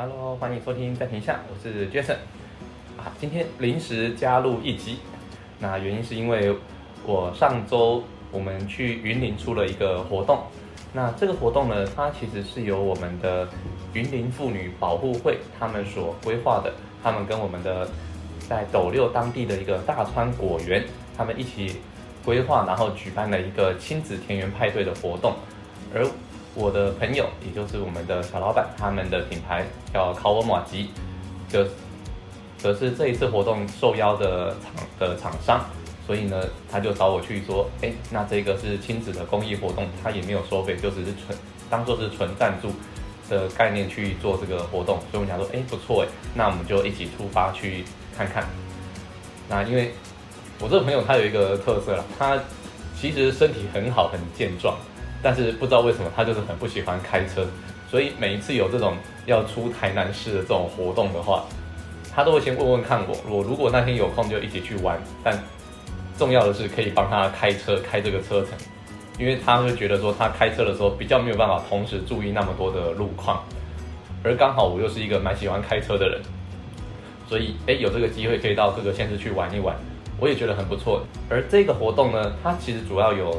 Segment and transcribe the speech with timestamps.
[0.00, 2.18] Hello，欢迎收听暂停下，我是 Jason。
[2.96, 4.98] 啊，今天临时加入一集，
[5.58, 6.56] 那原因是因为
[7.04, 10.44] 我上周我们去云林出了一个活动，
[10.92, 13.48] 那这个活动呢，它其实是由我们的
[13.92, 16.72] 云林妇女保护会他们所规划的，
[17.02, 17.88] 他们跟我们的
[18.48, 20.84] 在斗六当地的一个大川果园，
[21.16, 21.80] 他们一起
[22.24, 25.34] 规划，然后举办了一个亲子田园派对的活动，
[25.92, 26.08] 而
[26.58, 29.64] 我的朋友，也就是我们的小老板，他们的品牌
[29.94, 30.90] 叫考我马吉，
[31.48, 31.64] 就
[32.58, 35.64] 则是这一次活动受邀的厂的厂商，
[36.04, 41.38] 所以呢，他就找我去说，哎，那这个是亲子的公益活动，他也没有收费，就只是纯
[41.70, 42.72] 当做是纯赞助
[43.30, 47.84] 的概念去做这个活动，所以我们想说，哎，不错哎，那我们就一起出发去
[48.16, 48.44] 看看。
[49.48, 49.92] 那因为
[50.58, 52.36] 我这个朋友他有一个特色啦，他
[53.00, 54.76] 其实身体很好，很健壮。
[55.22, 57.44] 但是不知道为什么他就是很不喜欢开车，
[57.90, 58.96] 所以每一次有这种
[59.26, 61.44] 要出台南市的这种活动的话，
[62.14, 64.96] 他都会先问问看我，我如果那天有空就一起去玩。
[65.24, 65.36] 但
[66.16, 68.50] 重要的是可以帮他开车开这个车程，
[69.18, 73.42] 因为他会觉得说他开车的时候比较没有办法同时注意那么多的路况，
[74.22, 76.20] 而刚好我又是一个蛮喜欢开车的人，
[77.28, 79.76] 所以诶有这个机会可以到各个县市去玩一玩，
[80.20, 81.02] 我也觉得很不错。
[81.28, 83.36] 而这个活动呢，它其实主要有。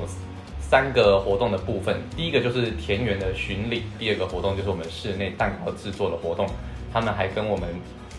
[0.70, 6.48] 三个活动的部分，第一个就是田园的巡礼，第二个活动就是我们室内蛋糕制作的活动。
[6.94, 7.68] 他们还跟我们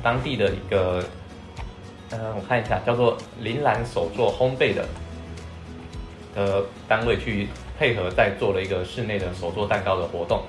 [0.02, 1.04] 当地的一个，
[2.10, 4.84] 呃，我看一下，叫做铃兰手作烘焙的
[6.34, 7.46] 的单位去
[7.78, 10.42] 配合，在做了一个室内的手做蛋糕的活动。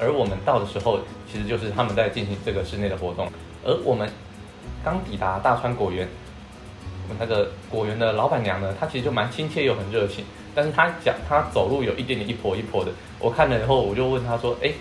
[0.00, 0.98] 而我们到的时候，
[1.30, 3.30] 其实就是他们在进行这个室内的活动。
[3.64, 4.10] 而我们
[4.84, 6.08] 刚抵达大川果园，
[7.18, 10.24] 那个果园的老板娘呢，她其实就蛮亲切又很热情。
[10.54, 14.72] 但是她讲她走路有一点点一跛一跛的，我看了以后我就问她说：“哎，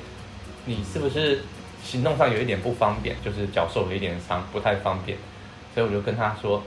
[0.66, 1.44] 你是不是
[1.84, 3.16] 行动上有一点不方便？
[3.24, 5.18] 就是脚受了一点伤，不太方便。”
[5.76, 6.64] 所以我就跟她说：“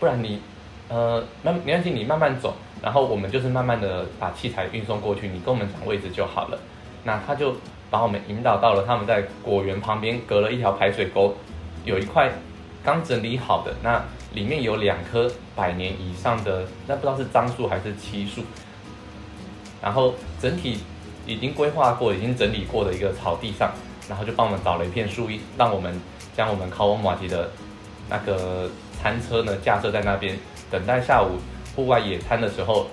[0.00, 0.40] 不然你，
[0.88, 6.58] 呃，慢没关系，你慢慢走，然后我们就是慢慢的把器材运送过去，你跟我们讲位置就好了。”
[7.04, 7.54] 那她就
[7.90, 11.36] 把我们引导到了他们在果园旁边隔了一条排水沟，
[11.84, 12.32] 有一块
[12.82, 14.02] 刚整理好的那。
[14.34, 18.42] 里面有两棵百年以上的，那不知道是樟树还是漆树，
[19.80, 20.80] 然后整体
[21.24, 23.72] 已经规划过、已经整理过的一个草地上，
[24.08, 26.00] 然后就帮我们找了一片树荫，让我们
[26.36, 27.48] 将我们考文马吉的
[28.10, 28.68] 那个
[29.00, 30.36] 餐车呢架设在那边，
[30.70, 31.38] 等待下午
[31.76, 32.88] 户外野餐的时候，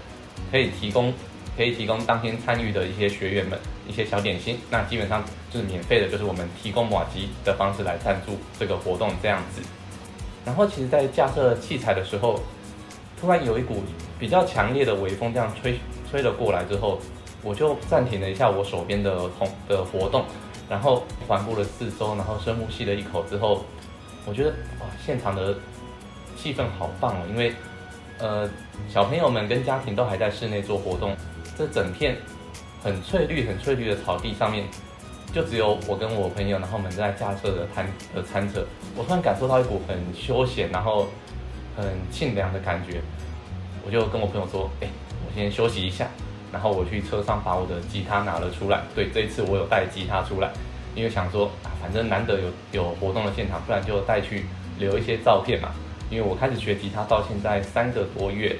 [0.51, 1.11] 可以提供
[1.57, 9.61] 可以提供当天参与的一些学员们一些小点心，那基本上就是免费的，就是我们提供马吉的方式来赞助这个活动这样子。
[10.45, 12.39] 然后，其实，在架设器材的时候，
[13.19, 13.83] 突然有一股
[14.19, 15.79] 比较强烈的微风这样吹
[16.09, 16.99] 吹了过来之后，
[17.43, 20.25] 我就暂停了一下我手边的同的活动，
[20.67, 23.63] 然后环顾了四周，然后深呼吸了一口之后，
[24.25, 24.49] 我觉得
[24.79, 25.55] 哇，现场的
[26.35, 27.25] 气氛好棒哦！
[27.29, 27.53] 因为
[28.17, 28.49] 呃，
[28.89, 31.15] 小朋友们跟家庭都还在室内做活动，
[31.57, 32.17] 这整片
[32.83, 34.65] 很翠绿、很翠绿的草地上面。
[35.33, 38.65] 就只有我跟我朋友，然后我们在驾车的餐的餐车，
[38.97, 41.07] 我突然感受到一股很休闲，然后
[41.77, 43.01] 很清凉的感觉。
[43.85, 44.87] 我就跟我朋友说：“哎，
[45.25, 46.07] 我先休息一下，
[46.51, 48.81] 然后我去车上把我的吉他拿了出来。
[48.93, 50.51] 对，这一次我有带吉他出来，
[50.93, 54.45] 因为想说啊，反正难得有有活动的现场，不然就带去
[54.77, 55.69] 留一些照片嘛。
[56.09, 58.57] 因为我开始学吉他到现在三个多月，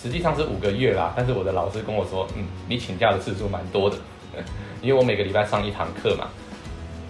[0.00, 1.12] 实际上是五个月啦。
[1.16, 3.96] 但是我的老师跟我说，嗯，你请假的次数蛮多的。”
[4.82, 6.28] 因为我每个礼拜上一堂课嘛，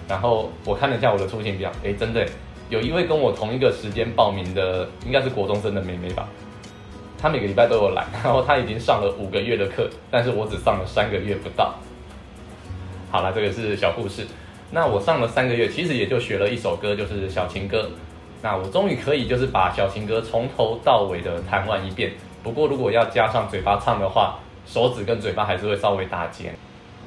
[0.08, 2.26] 然后我看了一下我的出勤表，哎，真的
[2.68, 6.28] 有一位跟我同一个时间报名的，应该是国中生的妹妹吧，
[7.18, 11.74] 她每个礼拜都有来，然后她已经上了五个月的课，但是我只上了三个月不到。
[13.10, 14.26] 好了，这个是小故事。
[14.70, 17.88] 那我上了三个月，其实也就学了一首歌，就是小情歌。
[18.42, 22.12] 那我终于可以就是把小情歌从头到尾的弹完一遍。
[22.42, 26.52] 不过如果要加上嘴巴唱的话，手指跟嘴巴还是会稍微打结。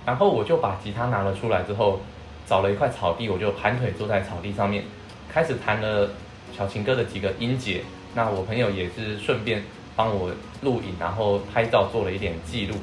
[0.08, 2.00] 然后我就把吉他拿了出来之后，
[2.48, 4.86] 找了一块草地，我就盘腿坐在草地上面，
[5.28, 6.10] 开始弹了
[6.58, 7.82] 小情歌的几个音节。
[8.16, 9.62] 那我朋友也是顺便
[9.98, 12.76] 帮我录影，然后拍照做了一点记录。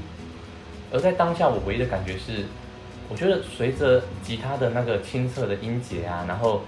[0.93, 2.45] 而在当下，我唯一的感觉是，
[3.09, 6.61] 我觉得随着吉他的那个清澈的音节啊，然后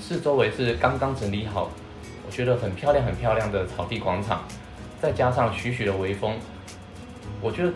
[0.00, 1.70] 四周围是刚刚整理好，
[2.26, 4.44] 我觉得很漂亮很漂亮的草地广场，
[4.98, 6.38] 再加上徐徐的微风，
[7.42, 7.70] 我觉得。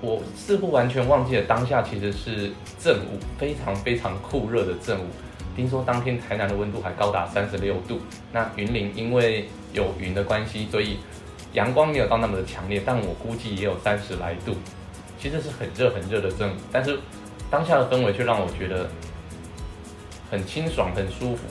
[0.00, 5.06] 我似乎完全忘记了当下其实是正午，非常非常酷热的正午。
[5.56, 8.00] 听说当天台南的温度还高达三十六度。
[8.32, 10.98] 那云林因为有云的关系，所以
[11.54, 14.54] 阳光没有到那么的强烈，但我估计也有三十来度。
[15.18, 16.98] 其实是很热很热的正午，但是
[17.50, 18.86] 当下的氛围却让我觉得
[20.30, 21.44] 很清爽、很舒服。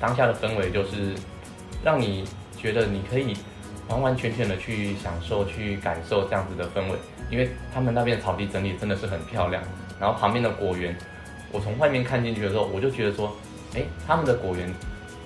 [0.00, 1.12] 当下的氛围就是
[1.82, 2.24] 让你
[2.56, 3.36] 觉得你可以
[3.88, 6.98] 完完全全的去享受、去感受这样子的氛围，
[7.30, 9.62] 因为他们那边草地整理真的是很漂亮，
[10.00, 10.96] 然后旁边的果园，
[11.52, 13.36] 我从外面看进去的时候，我就觉得说，
[13.74, 14.72] 哎，他们的果园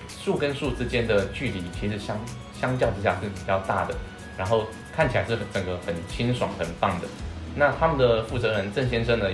[0.09, 2.19] 树跟树之间的距离其实相
[2.61, 3.95] 相较之下是比较大的，
[4.37, 7.07] 然后看起来是整个很清爽、很棒的。
[7.55, 9.27] 那他们的负责人郑先生呢，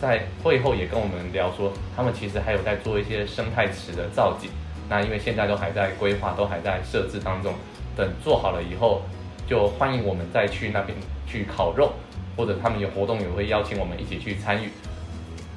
[0.00, 4.50] 在会后也跟我们聊说，他们其实还有在做一些生态池的造景。
[4.90, 7.52] 那因为现在都还在规划，都还在设置当中，
[7.94, 9.02] 等做好了以后，
[9.46, 10.96] 就欢迎我们再去那边
[11.26, 11.92] 去烤肉，
[12.34, 14.70] 或者他们有活动也会邀请我们一起去参与。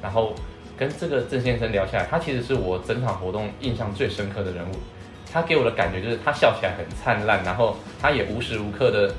[0.01, 0.33] 然后
[0.77, 4.73] 跟这个郑先生聊下来，他其实是我整场活动印象最深刻的人物。
[5.31, 9.13] 他给我的感觉就是他笑起来很灿烂，然后他也无时无刻的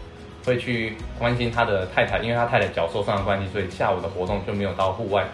[0.45, 5.25] 会去关心他的太太，因为他太太脚受伤的关系，所以下午的活动就没有到户外，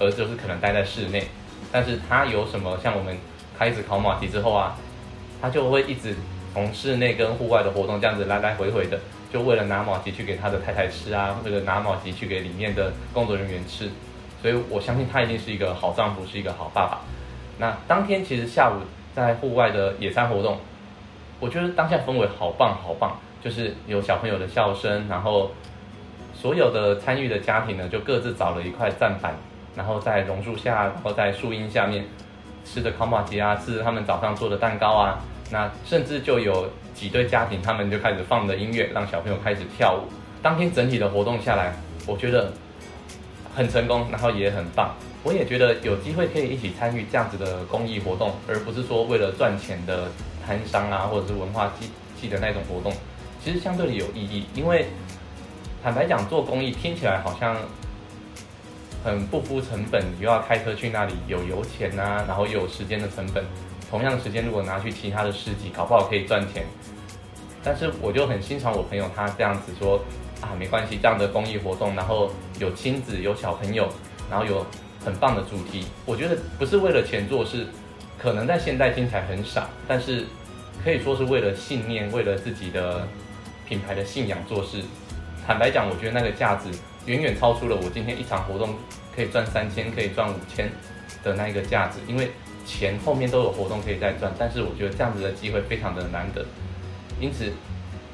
[0.00, 1.24] 而就是可能待在室内。
[1.70, 3.16] 但是他有什么像我们。
[3.58, 4.76] 开始烤马蹄之后啊，
[5.40, 6.14] 他就会一直
[6.52, 8.98] 从室内跟户外的活动这样子来来回回的，
[9.32, 13.90] 就为了拿马蹄去给他的太太吃啊，或者拿马蹄去给里面的工作人员吃，
[14.42, 17.00] 所以我相信他一定是一个好丈夫，是一个好爸爸。
[17.58, 18.82] 那当天其实下午
[19.14, 20.58] 在户外的野餐活动，
[21.40, 25.50] 我觉得当下氛围好棒好棒，就是有小朋友的笑声，然后
[26.32, 29.34] 所有的参与的家庭呢，就各自找了一块站板，
[29.76, 32.04] 然后在榕树下，然后在树荫下面。
[32.64, 35.20] 吃的烤马蹄啊，吃他们早上做的蛋糕啊，
[35.50, 40.10] 那甚至就有几对家庭，他们就开始放的音乐，让小朋友开始跳舞。
[40.42, 41.74] 当天整体的活动下来，
[42.06, 42.52] 我觉得
[43.54, 44.94] 很成功，然后也很棒。
[45.22, 50.08] 我也觉得有机会可以一起参与这样子的公益活动，而不是说为了赚钱的
[50.46, 51.90] 摊商啊，或者是文化祭
[52.20, 52.92] 祭的那种活动，
[53.42, 54.46] 其实相对的有意义。
[54.54, 54.86] 因为
[55.82, 57.56] 坦白讲，做公益听起来好像。
[59.04, 63.44] 很不敷成本，又要开车去那里，有油钱呐，然后又有时间的成本。
[63.90, 66.64] 同样的时间，如果拿去其他的市集，搞不好可以赚钱。
[67.62, 70.00] 但是我就很欣赏我朋友他这样子说
[70.40, 73.86] 啊，没关系，这样的公益活动，然后有亲子，有小朋友，
[74.30, 74.64] 然后有
[75.04, 75.86] 很棒的主题。
[76.06, 77.66] 我觉得不是为了钱做事，
[78.18, 80.24] 可能在现代听起来很傻，但是
[80.82, 83.06] 可以说是为了信念，为了自己的
[83.68, 84.82] 品牌的信仰做事。
[85.46, 86.70] 坦白讲，我觉得那个价值。
[87.06, 88.74] 远远超出了我今天一场活动
[89.14, 90.70] 可以赚三千，可以赚五千
[91.22, 92.30] 的那一个价值，因为
[92.66, 96.44] 钱后面都有活动可以再赚，但是我觉得这样子的机会非常的难得，
[97.20, 97.52] 因此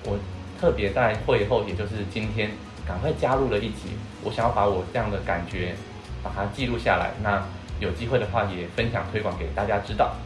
[0.05, 0.19] 我
[0.61, 2.51] 特别在会后，也就是今天，
[2.87, 5.75] 赶快加入了一集，我想要把我这样的感觉
[6.23, 7.47] 把它记录下来，那
[7.79, 10.17] 有机会的话也分享推广给大家知道，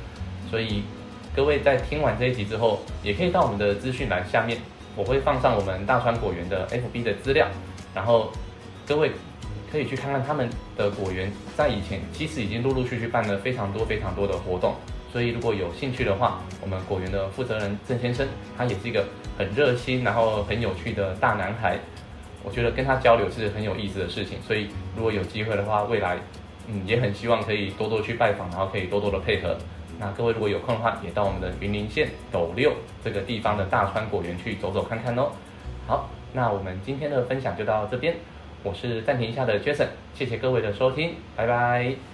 [0.50, 0.84] 所以
[1.36, 4.58] 各位在听完这一集之后，也可以到我们的资讯栏下面，
[4.96, 7.46] 我会放上我们大川果园的 FB 的资料，
[7.94, 8.32] 然后。
[8.86, 9.12] 各位
[9.70, 14.74] 可以去看看他们的果园，在以前其实已经陆陆续续办了非常多非常多的活动，
[15.10, 19.04] 所以如果有兴趣的话，我们果园的负责人郑先生，他也是一个
[19.38, 21.78] 很热心，然后很有趣的大男孩，
[22.42, 26.18] 我觉得跟他交流是很有意思的事情，所以如果有机会的话，未来
[26.68, 29.56] 嗯也很希望可以多多去拜访，然后可以多多的配合。
[29.98, 32.72] 那各位如果有空的话，也到我们的云林县斗六
[33.02, 35.30] 这个地方的大川果园去走走看看哦。
[35.86, 38.14] 好，那我们今天的分享就到这边。
[38.64, 42.13] 我是暂停一下的 Jason，谢谢各位的收听，拜拜。